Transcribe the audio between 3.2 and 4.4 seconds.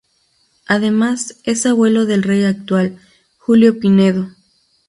Julio Pinedo.